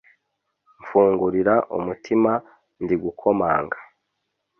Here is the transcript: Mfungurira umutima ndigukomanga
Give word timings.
Mfungurira 0.81 1.55
umutima 1.77 2.31
ndigukomanga 2.83 3.77